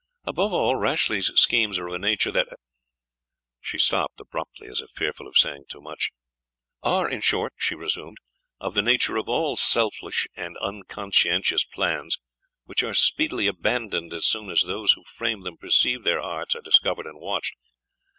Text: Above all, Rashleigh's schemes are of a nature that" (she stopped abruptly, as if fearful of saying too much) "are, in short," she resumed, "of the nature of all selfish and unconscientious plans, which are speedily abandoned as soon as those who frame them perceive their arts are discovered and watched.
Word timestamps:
Above 0.23 0.51
all, 0.51 0.77
Rashleigh's 0.77 1.29
schemes 1.39 1.77
are 1.77 1.87
of 1.87 1.93
a 1.93 1.99
nature 1.99 2.31
that" 2.31 2.47
(she 3.59 3.77
stopped 3.77 4.19
abruptly, 4.19 4.67
as 4.67 4.81
if 4.81 4.89
fearful 4.89 5.27
of 5.27 5.37
saying 5.37 5.65
too 5.69 5.79
much) 5.79 6.09
"are, 6.81 7.07
in 7.07 7.21
short," 7.21 7.53
she 7.55 7.75
resumed, 7.75 8.17
"of 8.59 8.73
the 8.73 8.81
nature 8.81 9.15
of 9.17 9.29
all 9.29 9.55
selfish 9.55 10.27
and 10.35 10.57
unconscientious 10.57 11.65
plans, 11.65 12.17
which 12.65 12.81
are 12.81 12.95
speedily 12.95 13.45
abandoned 13.45 14.11
as 14.11 14.25
soon 14.25 14.49
as 14.49 14.63
those 14.63 14.93
who 14.93 15.03
frame 15.03 15.41
them 15.41 15.55
perceive 15.57 16.03
their 16.03 16.19
arts 16.19 16.55
are 16.55 16.61
discovered 16.61 17.05
and 17.05 17.19
watched. 17.19 17.53